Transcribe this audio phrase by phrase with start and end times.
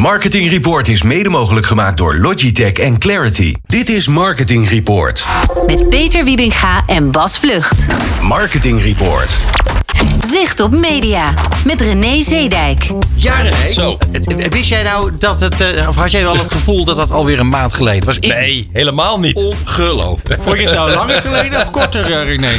[0.00, 3.54] Marketing Report is mede mogelijk gemaakt door Logitech en Clarity.
[3.66, 5.24] Dit is Marketing Report.
[5.66, 7.86] Met Peter Wiebinga en Bas Vlucht.
[8.20, 9.36] Marketing Report.
[10.26, 11.34] Zicht op media.
[11.64, 12.86] Met René Zeedijk.
[13.14, 13.72] Ja, René.
[13.72, 13.98] Zo.
[14.12, 15.60] Het- wist jij nou dat het...
[15.60, 18.16] eh, of had jij wel het gevoel dat dat alweer een maand geleden was?
[18.16, 19.36] Ik, Nee, helemaal niet.
[19.36, 20.42] Ongelooflijk.
[20.42, 22.56] Vond je het nou langer geleden of korter, eh, René?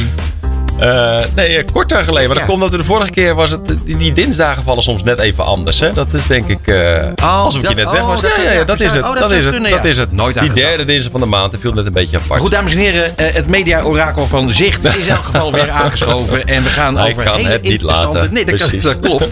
[0.82, 2.26] Eh, nee, eh, korter geleden.
[2.26, 2.50] Maar dat Ja.
[2.50, 3.60] komt dat we de vorige keer was het.
[3.84, 5.80] Die, dinsdagen vallen soms net even anders.
[5.80, 5.92] Hè?
[5.92, 6.66] Dat is denk ik.
[6.66, 8.20] eh alsof je net weg oh, was.
[8.20, 9.04] dat- ja, ja, ja, dat is het.
[9.04, 9.52] oh, dat is het.
[9.54, 10.12] kunnen, Dat is het.
[10.12, 11.52] Nooit die derde dinsdag van de maand.
[11.52, 12.40] Dat viel net een beetje apart.
[12.40, 16.46] Goed, dames en heren, het media-orakel van Zicht is in elk geval weer aangeschoven.
[16.46, 18.16] En we gaan over hele het niet interessante...
[18.18, 18.32] laten.
[18.32, 19.28] Nee, dat, klopt.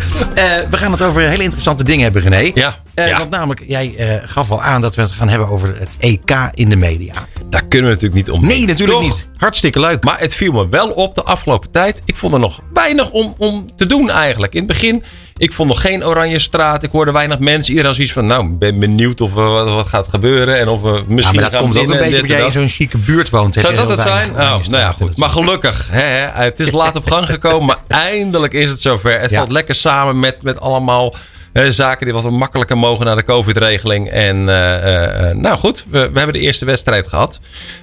[0.70, 2.50] We gaan het over hele interessante dingen hebben, René.
[2.54, 2.76] Ja,
[3.08, 3.18] ja.
[3.18, 6.50] Want namelijk, jij eh, gaf al aan dat we het gaan hebben over het EK
[6.54, 7.14] in de media.
[7.50, 8.46] Daar kunnen we natuurlijk niet om.
[8.46, 9.08] Nee, natuurlijk Toch?
[9.08, 9.28] niet.
[9.36, 10.04] Hartstikke leuk.
[10.04, 12.02] Maar het viel me wel op de afgelopen tijd.
[12.04, 14.52] Ik vond er nog weinig om, om te doen eigenlijk.
[14.52, 15.02] In het begin,
[15.36, 16.82] ik vond nog geen oranje straat.
[16.82, 17.70] Ik hoorde weinig mensen.
[17.72, 20.58] Iedereen zoiets van, nou, ben benieuwd of er wat, wat gaat gebeuren.
[20.58, 22.68] En of we Ja, misschien maar dat komt ook een beetje omdat jij in zo'n
[22.68, 23.54] chique buurt woont.
[23.54, 24.30] Zou dat het zijn?
[24.30, 25.16] Oh, nou ja, goed.
[25.16, 27.78] Maar gelukkig, hè, hè, het is laat op gang gekomen, maar
[28.08, 29.20] eindelijk is het zover.
[29.20, 29.36] Het Ja.
[29.38, 31.14] valt lekker samen met, met allemaal
[31.52, 34.10] zaken die wat makkelijker mogen naar de COVID-regeling.
[34.10, 37.40] En eh, eh, eh, nou goed, we, we hebben de eerste wedstrijd gehad.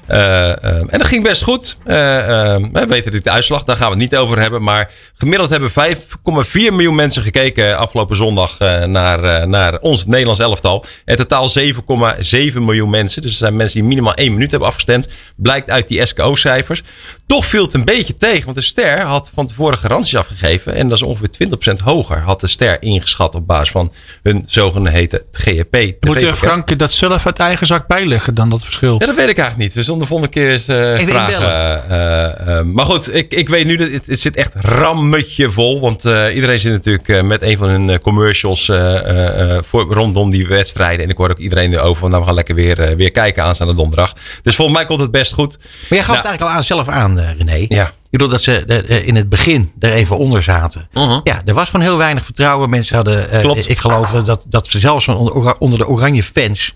[0.07, 1.77] Eh, eh, en dat ging best goed.
[1.85, 4.63] Eh, eh, we weten natuurlijk de uitslag, daar gaan we het niet over hebben.
[4.63, 10.39] Maar gemiddeld hebben 5,4 miljoen mensen gekeken afgelopen zondag eh, naar, eh, naar ons Nederlands
[10.39, 10.85] elftal.
[11.05, 13.21] In totaal 7,7 miljoen mensen.
[13.21, 15.07] Dus er zijn mensen die minimaal één minuut hebben afgestemd.
[15.35, 16.83] Blijkt uit die SKO-cijfers.
[17.25, 18.43] Toch viel het een beetje tegen.
[18.43, 20.73] Want de Ster had van tevoren garanties afgegeven.
[20.73, 22.19] En dat is ongeveer 20% hoger.
[22.21, 23.91] Had de Ster ingeschat op basis van
[24.23, 25.73] hun zogeheten GEP.
[25.73, 26.37] Moet TV-pakket.
[26.37, 28.95] Frank dat zelf uit eigen zak bijleggen dan dat verschil?
[28.99, 29.73] Ja, dat weet ik eigenlijk niet.
[29.73, 31.33] We zullen de volgende keer eens eh, Even vragen.
[31.33, 31.89] inbellen.
[31.89, 35.79] Eh, eh, maar goed, ik, ik weet nu dat het, het zit echt rammetje vol.
[35.79, 39.63] Want eh, iedereen zit natuurlijk eh, met een van hun eh, commercials eh, eh, eh,
[39.63, 41.05] voor, rondom die wedstrijden.
[41.05, 43.43] En ik hoor ook iedereen erover van nou, we gaan lekker weer, eh, weer kijken
[43.43, 44.13] aanstaande donderdag.
[44.41, 45.57] Dus volgens mij komt het best goed.
[45.57, 47.65] Maar jij gaf Nou, het eigenlijk al aan, zelf aan, eh, René.
[47.69, 47.91] Ja.
[48.09, 50.87] Ik bedoel dat ze eh, eh, in het begin er even onder zaten.
[50.93, 51.19] Mhm.
[51.23, 52.69] Ja, er was gewoon heel weinig vertrouwen.
[52.69, 56.73] Mensen hadden, eh, ik geloof dat, dat ze zelfs onder, onder de oranje fans...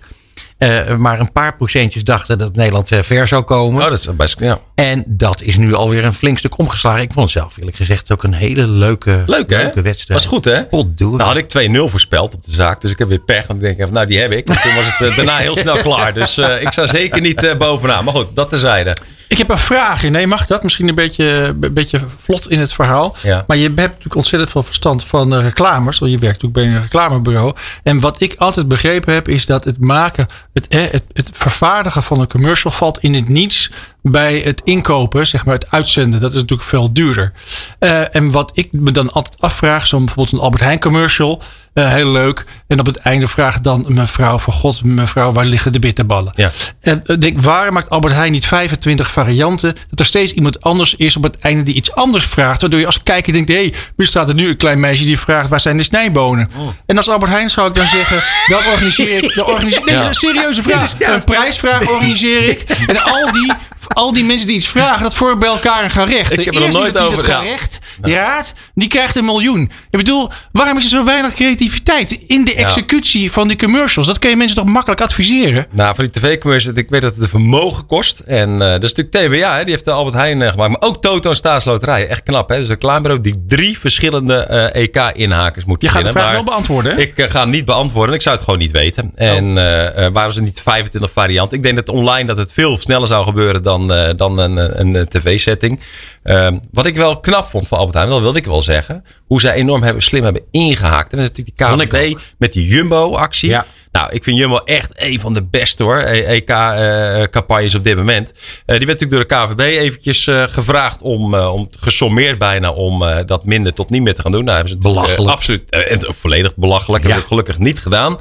[0.97, 3.83] maar een paar procentjes dachten dat Nederland ver zou komen.
[3.83, 4.59] Oh, dat is best, ja.
[4.75, 7.01] En dat is nu alweer een flink stuk omgeslagen.
[7.01, 9.57] Ik vond het zelf eerlijk gezegd ook een hele leuke, Leuk hè?
[9.57, 10.19] leuke wedstrijd.
[10.19, 10.61] Was goed hè?
[10.97, 12.81] Nou had ik 2-0 voorspeld op de zaak.
[12.81, 13.47] Dus ik heb weer pech.
[13.47, 14.47] Want ik denk even, nou die heb ik.
[14.47, 16.13] En toen was het daarna heel snel klaar.
[16.13, 18.03] Dus ik sta zeker niet bovenaan.
[18.03, 18.95] Maar goed, dat terzijde.
[19.31, 20.03] Ik heb een vraag.
[20.03, 20.63] Nee, mag dat?
[20.63, 21.25] Misschien een beetje,
[21.61, 23.15] een beetje vlot in het verhaal.
[23.23, 23.43] Ja.
[23.47, 25.99] Maar je hebt natuurlijk ontzettend veel verstand van eh, reclames.
[25.99, 27.55] Want je werkt natuurlijk bij een reclamebureau.
[27.83, 32.19] En wat ik altijd begrepen heb, is dat het maken, het, het, het vervaardigen van
[32.19, 33.71] een commercial valt in het niets
[34.03, 36.19] bij het inkopen, zeg maar het uitzenden.
[36.19, 37.31] Dat is natuurlijk veel duurder.
[37.79, 41.41] Eh, en wat ik me dan altijd afvraag, zo'n bijvoorbeeld een Albert Heijn commercial.
[41.73, 42.45] eh, heel leuk.
[42.67, 46.33] En op het einde vraagt dan mevrouw van God, mevrouw, waar liggen de bitterballen?
[46.35, 46.51] Ja.
[46.81, 49.75] En denk, waarom maakt Albert Heijn niet 25 varianten?
[49.89, 52.61] Dat er steeds iemand anders is op het einde die iets anders vraagt.
[52.61, 55.19] Waardoor je als kijker denkt, hé, hey, nu staat er nu een klein meisje die
[55.19, 56.49] vraagt, waar zijn de snijbonen?
[56.85, 59.99] En als Albert Heijn zou ik dan zeggen, dan organiseer ik, dan organiseer, nee, Ja.
[59.99, 60.93] dat een serieuze vraag.
[60.99, 62.61] Een prijsvraag organiseer ik.
[62.87, 63.53] En al die,
[63.93, 66.31] al die mensen die iets vragen, dat voor bij elkaar een gerecht.
[66.31, 69.61] Ik de heb er nog nooit die over- gerecht raadt, die krijgt een miljoen.
[69.89, 74.07] Ik bedoel, waarom is er zo weinig creativiteit in de executie van die commercials?
[74.07, 75.67] Dat kun je mensen toch makkelijk adviseren?
[75.71, 78.19] Nou, voor die tv-commercials, ik weet dat het een vermogen kost.
[78.19, 80.71] En eh dat is natuurlijk TWA, hè, die heeft de Albert Heijn eh, gemaakt.
[80.71, 82.07] Maar ook Toto en Staatsloterij.
[82.07, 82.55] Echt knap, hè?
[82.55, 86.95] Dus een reclamebureau die drie verschillende eh, EK-inhakers moet Je gaat de vraag wel beantwoorden.
[86.95, 87.01] hè?
[87.01, 88.15] Ik ga hem niet beantwoorden.
[88.15, 89.11] Ik zou het gewoon niet weten.
[89.15, 89.57] En
[89.95, 91.57] eh, waren ze niet 25 varianten?
[91.57, 95.07] Ik denk dat online dat het veel sneller zou gebeuren dan, eh, dan een, een,
[95.07, 95.79] tv-setting.
[96.23, 99.05] Ehm, wat ik wel knap vond van Albert Heijn, dat wilde ik wel zeggen.
[99.27, 101.11] Hoe zij enorm hebben, slim hebben ingehaakt.
[101.13, 103.49] En dat is natuurlijk die KVB met die Jumbo-actie.
[103.49, 103.65] Ja.
[103.91, 105.97] Nou, ik vind Jumbo echt een van de beste hoor.
[105.99, 108.33] EK-campagnes op dit moment.
[108.65, 112.71] Eh, die werd natuurlijk door de KVB eventjes eh, gevraagd om, eh, om gesommeerd bijna
[112.71, 114.43] om eh, dat minder tot niet meer te gaan doen.
[114.43, 115.31] Nou, hebben ze het eh, Belachelijk.
[115.31, 117.03] absoluut eh, en volledig belachelijk.
[117.03, 117.09] Ja.
[117.09, 118.17] Hebben ze gelukkig niet gedaan.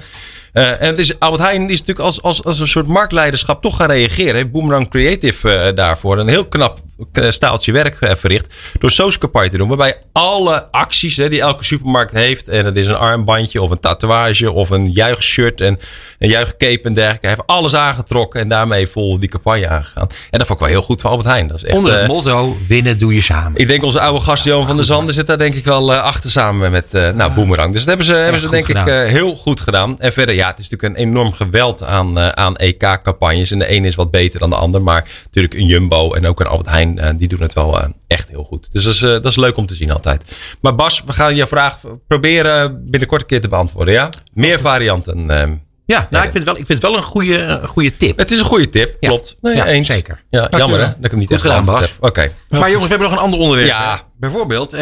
[0.53, 3.77] Eh, en het is, Albert Heijn is natuurlijk als, als, als een soort marktleiderschap toch
[3.77, 4.35] gaan reageren.
[4.35, 6.79] Heeft Boomerang Creative eh, daarvoor een heel knap
[7.13, 8.55] eh, staaltje werk verricht.
[8.79, 9.69] Door zo'n campagne te doen.
[9.69, 12.49] Waarbij alle acties hè, die elke supermarkt heeft.
[12.49, 15.79] En het is een armbandje of een tatoeage of een juichshirt en
[16.19, 17.27] een juichcape en dergelijke.
[17.27, 20.07] Hij heeft alles aangetrokken en daarmee vol die campagne aangegaan.
[20.31, 21.47] En dat vond ik wel heel goed voor Albert Heijn.
[21.47, 23.61] Dat is echt, Onder het motto, winnen doe je samen.
[23.61, 26.31] ik denk onze oude gast Johan van der Zanden zit daar denk ik wel achter
[26.31, 27.73] samen met nou, Boomerang.
[27.73, 29.07] Dus dat hebben ze, hebben ze denk ik gedaan.
[29.07, 30.01] heel goed gedaan.
[30.01, 33.51] En verder, ja, het is natuurlijk een enorm geweld aan, eh, aan EK-campagnes.
[33.51, 34.83] En de ene is wat beter dan de ander.
[34.83, 37.81] Maar natuurlijk een Jumbo en ook een Albert Heijn En eh, die doen het wel
[37.81, 38.69] eh, echt heel goed.
[38.73, 40.23] Dus dat is, dat is leuk om te zien altijd.
[40.61, 41.79] Maar Bas, we gaan je vraag
[42.09, 43.95] proberen binnenkort een keer te beantwoorden.
[43.95, 44.09] Ja?
[44.33, 45.31] Meer varianten.
[45.31, 45.55] ehm.
[45.87, 48.19] Ja, nou, ik vind het wel, ik vind het wel een goede, een goede tip.
[48.19, 49.09] het is een goede tip, Ja.
[49.09, 49.37] klopt.
[49.41, 49.89] Nee, Ja, eens.
[49.89, 50.23] zeker.
[50.31, 51.81] Ja, jammer hè, dat ik hem niet Goed echt gedaan, Bas.
[51.81, 51.91] heb.
[52.01, 52.33] Oké.
[52.49, 53.69] Maar jongens, we hebben nog een ander onderwerp.
[53.71, 54.03] Ja.
[54.19, 54.81] Bijvoorbeeld eh,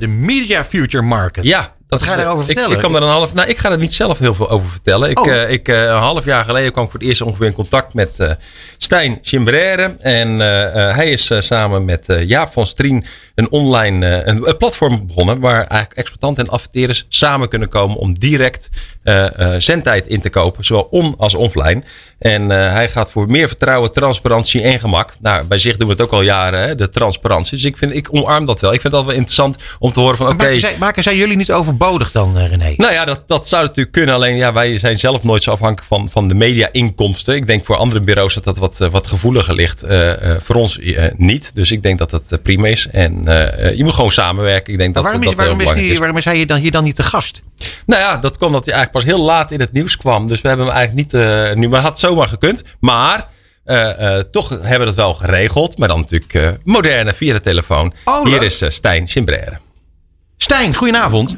[0.00, 1.44] de Media Future Market.
[1.44, 2.76] Ja, dat ga je daarover ik, vertellen?
[2.76, 5.10] Ik, kan er een half, nou, ik ga er niet zelf heel veel over vertellen.
[5.10, 5.28] Ik, Oh.
[5.32, 7.94] eh, ik, eh, een half jaar geleden kwam ik voor het eerst ongeveer in contact
[7.94, 8.30] met eh
[8.78, 9.96] Stijn Chimbrere.
[10.00, 13.04] En eh, eh, hij is eh, samen met eh, Jaap van Strien
[13.38, 15.40] een online eh, een, platform begonnen.
[15.40, 18.68] Waar eigenlijk exploitanten en adverteerders samen kunnen komen om direct
[19.02, 20.64] eh, eh, zendtijd in te kopen.
[20.64, 21.82] Zowel on als offline.
[22.18, 25.14] En hij gaat voor meer vertrouwen, transparantie en gemak.
[25.20, 27.56] Nou, bij zich doen we het ook al jaren, hè, de transparantie.
[27.56, 28.72] Dus ik, vind, ik omarm dat wel.
[28.72, 30.36] Ik vind dat wel interessant om te horen van oké.
[30.36, 32.74] maken, zij, maken zij jullie niet overbodig dan, René?
[32.76, 34.14] Nou ja, dat, dat zou natuurlijk kunnen.
[34.14, 37.34] Alleen ja, wij zijn zelf nooit zo afhankelijk van, van de media-inkomsten.
[37.34, 39.84] Ik denk voor andere bureaus dat dat wat, wat gevoeliger ligt.
[40.38, 40.80] Voor ons
[41.16, 41.54] niet.
[41.54, 42.88] Dus ik denk dat dat prima is.
[42.90, 44.72] En eh, eh, je moet gewoon samenwerken.
[44.72, 46.70] Ik denk Maar dat waarom, dat is, waarom, is die, waarom is hij dan hier
[46.70, 47.42] dan niet te gast?
[47.86, 50.26] Nou ja, dat kwam dat hij eigenlijk pas heel laat in het nieuws kwam.
[50.26, 51.68] Dus we hebben hem eigenlijk niet eh, nu.
[51.68, 52.62] Maar had zomaar gekund.
[52.80, 53.26] Maar
[53.64, 55.78] eh, eh, toch hebben we dat wel geregeld.
[55.78, 57.92] Maar dan natuurlijk eh, moderne via de telefoon.
[58.04, 59.58] Oh, Hier is Stijn Chimbrere.
[60.36, 61.34] Stijn, goedenavond.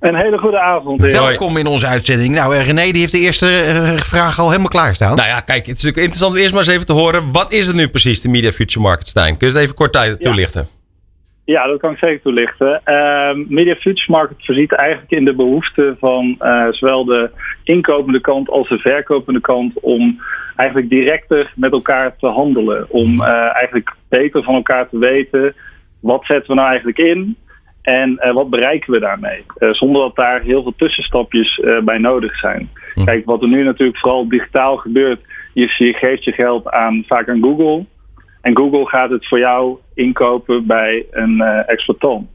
[0.00, 1.00] Een hele goede avond.
[1.02, 1.12] heer.
[1.12, 2.34] Welkom in onze uitzending.
[2.34, 5.16] Nou, eh, René die heeft de eerste eh, vraag al helemaal klaarstaan.
[5.16, 7.32] Nou ja, kijk, het is natuurlijk interessant om eerst maar eens even te horen.
[7.32, 9.36] Wat is het nu precies, de Media Future Market, Stijn?
[9.36, 10.60] Kun je het even kort toelichten?
[10.60, 10.73] Ja,
[11.44, 12.80] dat kan ik zeker toelichten.
[12.84, 17.30] Ehm, Media Futures Market voorziet eigenlijk in de behoefte van eh, zowel de
[17.64, 20.20] inkopende kant als de verkopende kant om
[20.56, 22.90] eigenlijk directer met elkaar te handelen.
[22.90, 25.54] Om eh, eigenlijk beter van elkaar te weten
[26.00, 27.36] wat zetten we nou eigenlijk in
[27.82, 29.44] en eh, wat bereiken we daarmee.
[29.58, 32.70] Zonder dat daar heel veel tussenstapjes bij nodig zijn.
[33.04, 35.20] Kijk, wat er nu natuurlijk vooral digitaal gebeurt,
[35.54, 37.84] is je geeft je geld aan, vaak aan Google.
[38.40, 42.28] En Google gaat het voor jou inkopen bij een eh, exploitant.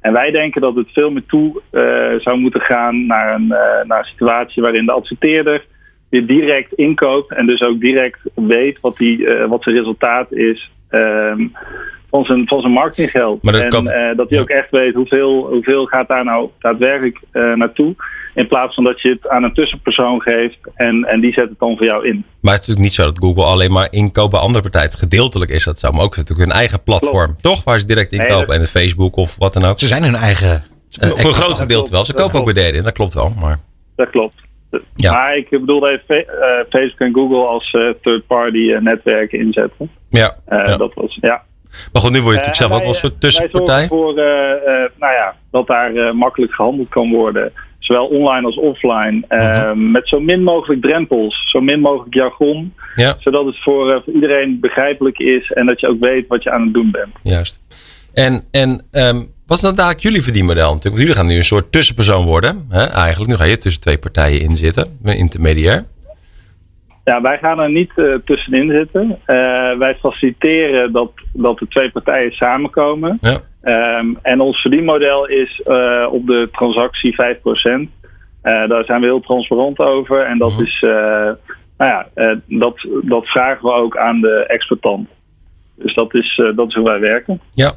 [0.00, 3.84] En wij denken dat het veel meer toe eh, zou moeten gaan naar een, eh,
[3.86, 5.66] naar een situatie waarin de adverteerder
[6.08, 11.46] weer direct inkoopt en dus ook direct weet wat, die, wat zijn resultaat is ehm,
[12.10, 13.42] van, zijn, van zijn marketinggeld.
[13.42, 17.94] Dat en kan- dat hij ook echt weet hoeveel, hoeveel gaat daar nou daadwerkelijk naartoe.
[18.38, 21.58] In plaats van dat je het aan een tussenpersoon geeft en, en die zet het
[21.58, 22.24] dan voor jou in.
[22.40, 24.90] Maar het is natuurlijk niet zo dat Google alleen maar inkoop bij andere partijen.
[24.92, 27.36] Gedeeltelijk is dat zo, maar ook natuurlijk hun eigen platform.
[27.40, 27.64] Toch?
[27.64, 28.46] Waar ze direct Nee, inkopen.
[28.46, 29.78] dat- en Facebook of wat dan ook.
[29.78, 30.64] Ze zijn hun eigen...
[31.00, 32.04] eh, voor een groot gedeelte wel.
[32.04, 33.32] Ze Dat kopen ook bij in, dat klopt wel.
[33.40, 33.58] Maar
[33.96, 34.34] Dat klopt.
[34.94, 35.12] Ja.
[35.12, 36.24] Maar ik bedoel even eh,
[36.70, 39.90] Facebook en Google als eh, third-party netwerken inzetten.
[40.10, 40.36] ja.
[40.46, 40.76] Eh, ja.
[40.76, 41.42] Dat was, ja.
[41.92, 43.76] Maar goed, nu word je natuurlijk zelf ook wel een soort tussenpartij.
[43.76, 47.52] Wij zorgen eh, eh, nou ja, dat daar eh, makkelijk gehandeld kan worden.
[47.88, 49.24] Zowel online als offline.
[49.28, 49.90] eh, Mhm.
[49.90, 51.50] Met zo min mogelijk drempels.
[51.50, 52.74] Zo min mogelijk jargon.
[52.94, 55.50] Ja, Zodat het voor, eh, voor iedereen begrijpelijk is.
[55.52, 57.10] En dat je ook weet wat je aan het doen bent.
[57.22, 57.60] juist.
[58.14, 60.62] En, en ehm, wat is dan eigenlijk jullie verdienmodel?
[60.74, 62.66] Natuurlijk, want jullie gaan nu een soort tussenpersoon worden.
[62.68, 62.84] Hè?
[62.84, 64.98] Eigenlijk, nu ga je tussen twee partijen in zitten.
[65.02, 65.84] Een intermediair.
[67.04, 69.18] Ja, wij gaan er niet eh, tussenin zitten.
[69.78, 73.18] Wij faciliteren dat, dat de twee partijen samenkomen.
[73.20, 73.40] Ja.
[73.62, 77.90] Ehm, en ons verdienmodel is eh, op de transactie 5%.
[78.42, 80.24] Eh, daar zijn we heel transparant over.
[80.24, 80.62] En dat Mhm.
[80.62, 80.90] is, eh,
[81.78, 82.06] nou ja,
[82.46, 85.08] dat, dat vragen we ook aan de exploitant.
[85.74, 87.40] Dus dat is, dat is hoe wij werken.
[87.50, 87.72] Ja,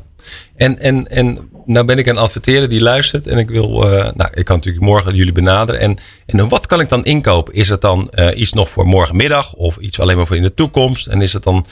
[0.56, 3.69] en, en, en nou ben ik een adverteerder die luistert en ik wil,
[4.16, 5.81] nou, ik kan natuurlijk morgen jullie benaderen.
[5.81, 7.54] En, en wat kan ik dan inkopen?
[7.54, 11.08] Is het dan iets nog voor morgenmiddag of iets alleen maar voor in de toekomst?
[11.08, 11.65] En is het dan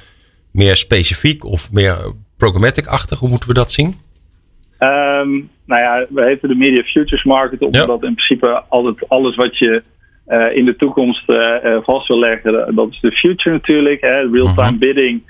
[0.52, 3.20] meer specifiek of meer programmatic-achtig?
[3.20, 3.96] Hoe moeten we dat zien?
[4.78, 5.30] Ehm,
[5.66, 8.08] nou ja, we heten de Media Futures Market, omdat Ja.
[8.08, 9.84] in principe altijd alles wat je
[10.26, 14.02] eh, in de toekomst eh, eh, vast wil leggen, dat is de future natuurlijk.
[14.02, 14.78] Real-time Mhm.
[14.78, 15.22] bidding,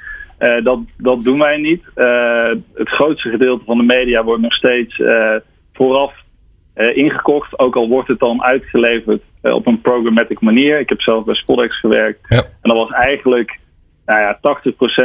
[0.63, 1.83] dat, dat doen wij niet.
[2.73, 5.01] Het grootste gedeelte van de media wordt nog steeds
[5.73, 6.13] vooraf
[6.93, 10.79] ingekocht, ook al wordt het dan uitgeleverd op een programmatic manier.
[10.79, 12.19] Ik heb zelf bij Spodex gewerkt.
[12.29, 12.37] Ja.
[12.37, 13.58] En dat was eigenlijk
[14.09, 14.39] nou ja,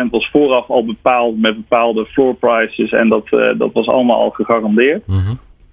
[0.06, 2.90] 80% was vooraf al bepaald met bepaalde floor prices.
[2.90, 5.02] En dat, eh, dat was allemaal al gegarandeerd.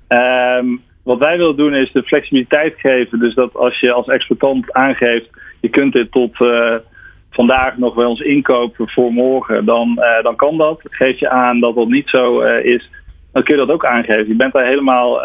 [0.08, 0.66] Ehm,
[1.04, 3.20] wat wij willen doen is de flexibiliteit geven.
[3.20, 5.30] Dus dat als je als exploitant aangeeft,
[5.62, 6.76] je kunt dit tot eh,
[7.30, 10.82] vandaag nog bij ons inkopen voor morgen, dan, eh, dan kan dat.
[10.84, 12.90] Geef je aan dat dat niet zo is,
[13.34, 14.28] dan kun je dat ook aangeven.
[14.28, 15.20] Je bent daar helemaal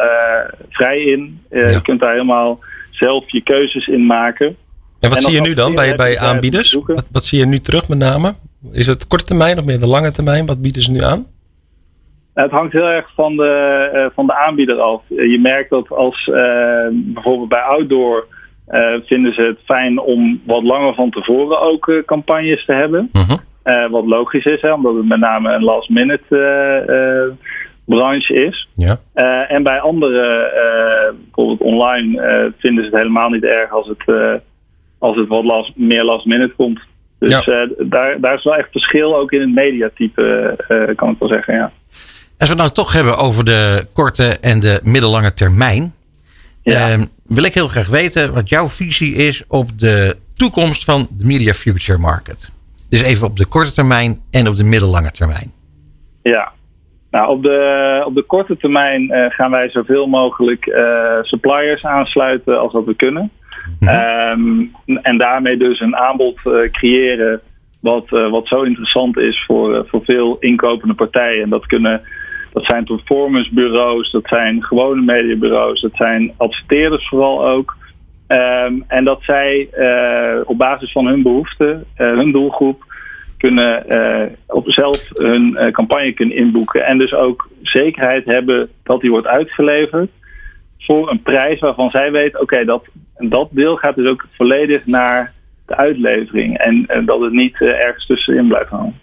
[0.68, 1.40] vrij in.
[1.50, 1.68] Ja.
[1.68, 2.58] Je kunt daar helemaal
[2.90, 4.56] zelf je keuzes in maken.
[5.00, 6.72] En wat En zie je nu dan bij, bij aanbieders?
[6.72, 8.34] Wat, wat zie je nu terug met name?
[8.72, 10.46] Is het korte termijn of meer de lange termijn?
[10.46, 11.26] Wat bieden ze nu aan?
[12.36, 15.02] Het hangt heel erg van de, eh, van de aanbieder af.
[15.10, 18.26] Eh, je merkt dat als eh, bijvoorbeeld bij outdoor
[19.04, 23.10] vinden ze het fijn om wat langer van tevoren ook campagnes te hebben.
[23.12, 23.36] Mhm.
[23.90, 27.22] Wat logisch is, hè, omdat het met name een last minute
[27.84, 28.68] branche is.
[28.74, 28.96] Ja.
[29.48, 30.50] En bij andere,
[31.24, 34.40] bijvoorbeeld online, vinden ze het helemaal niet erg als het,
[34.98, 36.80] als het wat last, meer last minute komt.
[37.18, 37.42] Dus Ja.
[37.42, 41.28] eh, daar, daar is wel echt verschil ook in het mediatype, eh, kan ik wel
[41.28, 41.54] zeggen.
[41.54, 41.72] Ja.
[42.38, 45.94] Als we het nou toch hebben over de korte en de middellange termijn.
[46.62, 46.90] Ja.
[46.90, 51.26] ehm, wil ik heel graag weten wat jouw visie is op de toekomst van de
[51.26, 52.52] media future market.
[52.88, 55.52] Dus even op de korte termijn en op de middellange termijn.
[56.22, 56.52] Ja.
[57.10, 62.60] Nou, op de, op de korte termijn eh, gaan wij zoveel mogelijk eh, suppliers aansluiten
[62.60, 63.30] als dat we kunnen.
[63.80, 64.64] Ehm,
[65.02, 67.40] en daarmee dus een aanbod eh, creëren
[67.80, 71.42] wat, eh, wat zo interessant is voor, eh, voor veel inkopende partijen.
[71.42, 72.02] En dat, kunnen,
[72.52, 77.76] dat zijn performancebureaus, dat zijn gewone mediabureaus, dat zijn adverteerders vooral ook.
[78.26, 79.68] Ehm, en dat zij
[80.45, 82.85] op basis van hun behoeften, eh, hun doelgroep,
[83.38, 83.85] kunnen
[84.47, 86.85] op zelf hun campagne kunnen inboeken.
[86.85, 90.11] En dus ook zekerheid hebben dat die wordt uitgeleverd
[90.78, 92.85] voor een prijs waarvan zij weten, oké, dat,
[93.18, 95.32] dat deel gaat dus ook volledig naar
[95.66, 96.58] de uitlevering.
[96.58, 99.00] En, en dat het niet eh, ergens tussenin blijft hangen.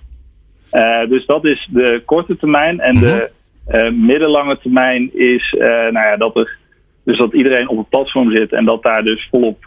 [0.70, 2.80] Eh, dus dat is de korte termijn.
[2.80, 3.30] En de
[3.66, 6.58] eh, middellange termijn is nou ja, dat, er,
[7.04, 9.58] dus dat iedereen op het platform zit en dat daar dus volop,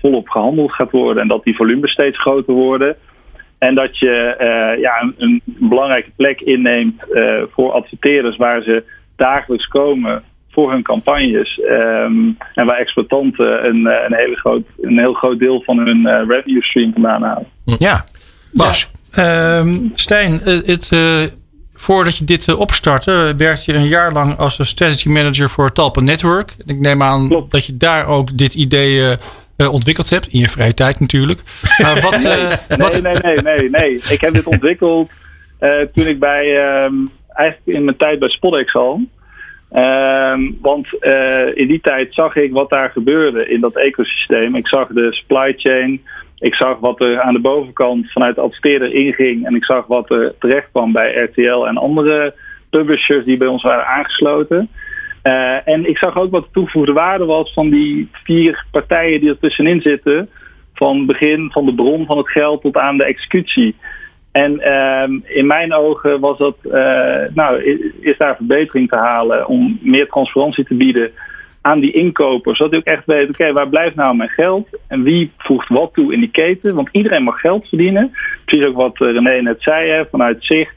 [0.00, 1.22] volop gehandeld gaat worden.
[1.22, 2.96] En dat die volumes steeds groter worden.
[3.58, 4.36] En dat je
[4.80, 7.02] ja, een, een belangrijke plek inneemt
[7.50, 8.84] voor adverteerders waar ze
[9.16, 10.22] dagelijks komen
[10.54, 11.60] voor hun campagnes.
[11.60, 16.06] Ehm, en waar exploitanten een, eh, een, hele groot, een heel groot deel van hun
[16.06, 17.46] eh, revenue stream vandaan halen.
[17.64, 18.04] Ja,
[18.52, 18.90] Bas.
[19.10, 21.22] Ehm, Stijn, eh, het, eh,
[21.74, 26.54] voordat je dit opstartte, werkte je een jaar lang als strategy manager voor Talpa Network.
[26.66, 27.50] Ik neem aan Klopt.
[27.50, 29.16] dat je daar ook dit idee
[29.56, 31.40] ontwikkeld hebt, in je vrije tijd natuurlijk.
[31.82, 34.00] Maar wat, eh, wat, Nee, nee, nee, nee, nee.
[34.08, 35.10] Ik heb dit ontwikkeld
[35.58, 36.94] eh, toen ik bij, ehm,
[37.28, 39.00] eigenlijk in mijn tijd bij Spodex al.
[39.74, 44.54] Ehm, want eh, in die tijd zag ik wat daar gebeurde in dat ecosysteem.
[44.54, 46.02] Ik zag de supply chain.
[46.38, 49.46] Ik zag wat er aan de bovenkant vanuit de adverteerder inging.
[49.46, 52.34] En ik zag wat er terecht kwam bij RTL en andere
[52.70, 54.68] publishers die bij ons waren aangesloten.
[55.22, 59.28] Eh, en ik zag ook wat de toegevoegde waarde was van die vier partijen die
[59.28, 60.28] er tussenin zitten.
[60.74, 63.74] Van begin van de bron van het geld tot aan de executie.
[64.34, 67.62] En ehm, in mijn ogen was dat, eh, nou,
[68.00, 71.10] is, daar verbetering te halen om meer transparantie te bieden
[71.60, 72.56] aan die inkopers.
[72.56, 74.68] Zodat je ook echt weet, oké, waar blijft nou mijn geld?
[74.88, 76.74] En wie voegt wat toe in die keten?
[76.74, 78.12] Want iedereen mag geld verdienen.
[78.44, 80.74] Precies ook wat eh, René net zei, hè, vanuit zicht.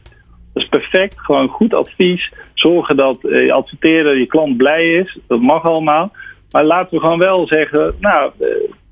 [0.53, 2.33] Dat is perfect, gewoon goed advies.
[2.53, 5.17] Zorgen dat eh, je adverteerder, je klant blij is.
[5.27, 6.11] Dat mag allemaal.
[6.51, 8.31] Maar laten we gewoon wel zeggen, nou,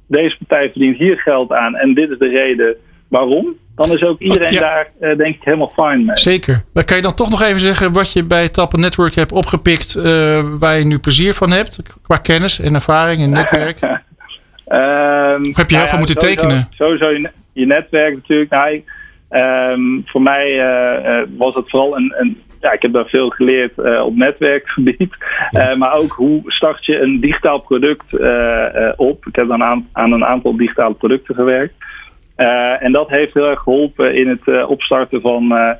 [0.07, 2.77] deze partij verdient hier geld aan en dit is de reden
[3.17, 3.55] waarom.
[3.75, 4.59] Dan is ook iedereen Ja.
[4.59, 6.17] daar, eh, denk ik, helemaal fine mee.
[6.17, 6.63] zeker.
[6.73, 9.95] Maar kan je dan toch nog even zeggen wat je bij Talpa Network hebt opgepikt,
[9.95, 13.79] eh, waar je nu plezier van hebt, qua kennis en ervaring en netwerk?
[14.65, 16.67] Ehm, Of heb je heel veel moeten sowieso- tekenen?
[16.77, 18.49] Sowieso je, je netwerk natuurlijk.
[18.51, 18.83] Nou,
[19.29, 22.41] ehm, voor mij eh, was het vooral een, een.
[22.61, 25.15] Ja, ik heb daar veel geleerd op netwerkgebied.
[25.77, 28.05] Maar ook hoe start je een digitaal product
[28.95, 29.25] op.
[29.25, 31.73] Ik heb dan aan, aan een aantal digitale producten gewerkt.
[32.35, 35.71] Eh, en dat heeft heel erg geholpen in het eh, opstarten van, eh,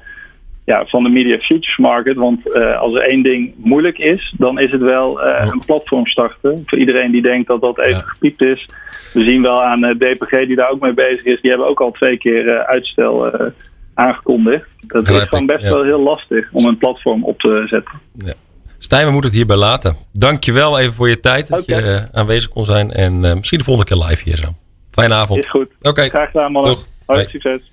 [0.66, 2.16] ja, van de Media Futures Market.
[2.16, 6.64] Want als er één ding moeilijk is, dan is het wel een platform starten.
[6.66, 8.04] Voor iedereen die denkt dat dat even Ja.
[8.06, 8.66] gepiept is.
[9.14, 11.42] We zien wel aan DPG die daar ook mee bezig is.
[11.42, 13.32] Die hebben ook al twee keer uitstel
[13.94, 14.68] aangekondigd.
[14.88, 15.70] Dat is gewoon best ja.
[15.70, 18.02] wel heel lastig om een platform op te zetten.
[18.78, 19.96] Stijn, we moeten het hierbij laten.
[20.12, 22.92] Dankjewel even voor je tijd dat je aanwezig kon zijn.
[22.92, 24.56] En misschien de volgende keer live hier zo.
[24.96, 25.40] Fijne avond.
[25.40, 25.70] Is goed.
[25.82, 26.10] Oké.
[26.10, 26.76] Graag gedaan, mannen.
[26.76, 26.86] Doeg.
[27.06, 27.72] Hoi, succes.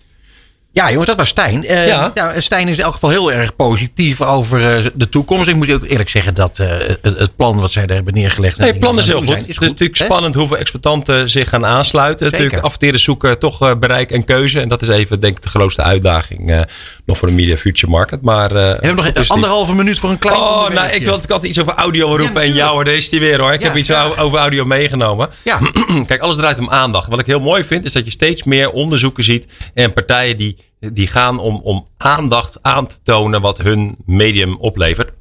[0.75, 1.65] Ja, jongens, dat was Stijn.
[1.65, 2.11] Eh, Ja.
[2.15, 5.49] nou, Stijn is in elk geval heel erg positief over eh, de toekomst.
[5.49, 6.69] Ik moet je ook eerlijk zeggen dat eh,
[7.03, 8.59] het, het plan wat zij daar hebben neergelegd.
[8.59, 9.27] Nee, het plan is heel goed.
[9.27, 10.05] doen Het zijn, is natuurlijk hè?
[10.05, 12.19] spannend hoeveel exploitanten zich gaan aansluiten.
[12.25, 12.39] Zeker.
[12.39, 14.61] Natuurlijk adverteerders zoeken toch bereik en keuze.
[14.61, 16.67] En dat is even denk ik de grootste uitdaging
[17.07, 18.23] nog voor de Media Future Market.
[18.23, 21.13] Maar, We hebben nog een is anderhalve minuut voor een klein Oh, nou, ik wil
[21.13, 22.43] altijd iets over audio roepen.
[22.43, 23.53] en jou, hoor, daar is die weer hoor.
[23.53, 25.29] Ik Ja, heb iets over audio meegenomen.
[25.43, 25.59] Ja,
[26.07, 27.09] Kijk, alles draait om aandacht.
[27.09, 29.47] Wat ik heel mooi vind, is dat je steeds meer onderzoeken ziet.
[29.75, 30.57] En partijen die,
[30.91, 35.13] die gaan om, om aandacht aan te tonen wat hun medium oplevert.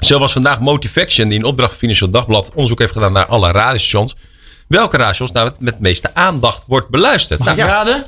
[0.00, 3.50] Zo was vandaag Motivaction, die in opdracht van Financieel Dagblad onderzoek heeft gedaan naar alle
[3.50, 4.16] radiostations.
[4.68, 7.38] Welke radiostations nou met, met de meeste aandacht wordt beluisterd?
[7.38, 8.06] Mag ik Nou, raden?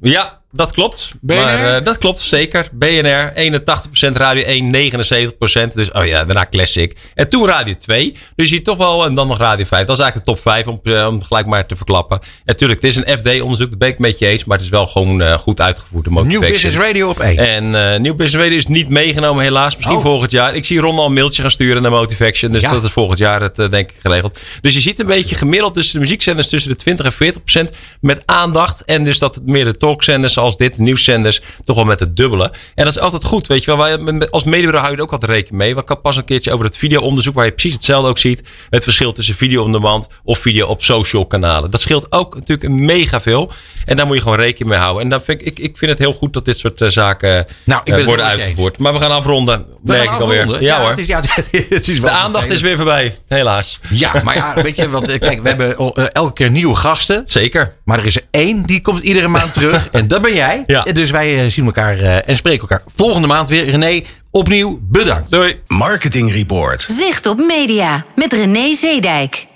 [0.00, 1.10] ja, Dat klopt.
[1.20, 1.34] BNR?
[1.36, 2.68] Maar, eh, dat klopt, zeker.
[2.72, 5.74] BNR, 81%, Radio 1, 79%.
[5.74, 6.96] Dus, oh ja, daarna Classic.
[7.14, 8.12] En toen Radio 2.
[8.12, 9.86] Dus je ziet toch wel, en dan nog Radio 5.
[9.86, 12.18] Dat is eigenlijk de top 5, om, eh, om gelijk maar te verklappen.
[12.20, 14.44] En natuurlijk, het is een FD-onderzoek, dat ben ik met je eens.
[14.44, 16.52] Maar het is wel gewoon eh, goed uitgevoerd, de Nieuw motivation.
[16.52, 17.38] Business Radio op één.
[17.72, 19.74] En Nieuw Business Radio is niet meegenomen, helaas.
[19.76, 20.02] Misschien Oh.
[20.02, 20.54] volgend jaar.
[20.54, 22.52] Ik zie Ron al een mailtje gaan sturen naar Motivation.
[22.52, 22.70] Dus Ja.
[22.72, 24.38] dat is volgend jaar het, denk ik geregeld.
[24.60, 27.70] Dus je ziet een beetje gemiddeld tussen de muziekzenders tussen de 20 en 40 procent
[28.00, 28.84] met aandacht.
[28.84, 32.52] En dus dat meer de talkzenders zoals dit, de nieuwszenders, toch wel met het dubbele.
[32.74, 34.00] En dat is altijd goed, weet je wel.
[34.02, 35.70] Wij, als medebureau hou je er ook altijd rekening mee.
[35.74, 38.42] Want ik had pas een keertje over het videoonderzoek waar je precies hetzelfde ook ziet.
[38.70, 41.70] Het verschil tussen video on demand of video op social kanalen.
[41.70, 43.52] Dat scheelt ook natuurlijk mega veel.
[43.84, 45.02] En daar moet je gewoon rekening mee houden.
[45.02, 47.46] En dan vind ik, ik, ik vind het heel goed dat dit soort eh, zaken
[47.64, 48.78] Nou, ik ben eh, het worden uitgevoerd.
[48.78, 49.66] Maar we gaan afronden.
[49.82, 50.62] We gaan afronden.
[50.62, 50.88] Ja, hoor.
[50.88, 51.22] Het is, ja,
[51.68, 53.80] het is wel de aandacht is weer voorbij, helaas.
[53.90, 57.22] Ja, maar ja, weet je, want eh, kijk, we hebben eh, elke keer nieuwe gasten.
[57.26, 57.74] Zeker.
[57.84, 59.88] Maar er is er één die komt iedere maand terug.
[59.90, 60.62] En dat ben jij.
[60.66, 60.82] Ja.
[60.82, 63.64] Dus wij eh, zien elkaar eh, en spreken elkaar volgende maand weer.
[63.64, 65.30] René, opnieuw bedankt.
[65.30, 65.60] Doei.
[65.66, 66.86] Marketing Report.
[66.88, 69.46] Zicht op media met René Zeedijk.